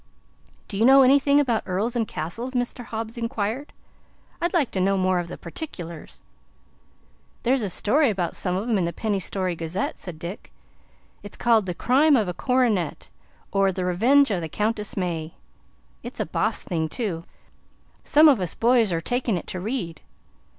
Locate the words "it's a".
16.01-16.25